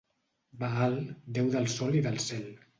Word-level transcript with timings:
Baal, 0.63 0.97
déu 1.37 1.53
del 1.59 1.71
Sol 1.77 1.97
i 2.01 2.05
del 2.09 2.21
Cel. 2.29 2.53